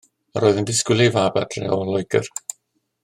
Yr 0.39 0.45
oedd 0.47 0.61
yn 0.61 0.67
disgwyl 0.69 1.03
ei 1.05 1.11
fab 1.17 1.37
adre 1.43 1.69
o 1.77 1.79
Loegr. 1.91 2.31